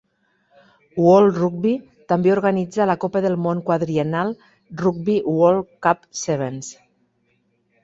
[1.01, 1.73] World Rugby
[2.13, 4.35] també organitza la copa del món quadriennal
[4.83, 6.75] Rugby World Cup Sevens.